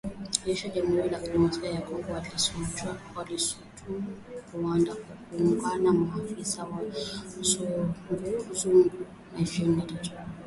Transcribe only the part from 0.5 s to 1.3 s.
la Jamhuri ya